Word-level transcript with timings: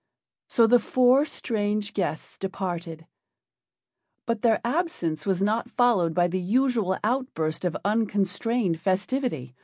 So 0.49 0.65
the 0.65 0.79
four 0.79 1.25
strange 1.25 1.93
guests 1.93 2.39
departed; 2.39 3.05
but 4.25 4.41
their 4.41 4.59
absence 4.65 5.27
was 5.27 5.43
not 5.43 5.69
followed 5.69 6.15
by 6.15 6.27
the 6.27 6.41
usual 6.41 6.97
outburst 7.03 7.63
of 7.65 7.77
unconstrained 7.85 8.79
festivity. 8.79 9.53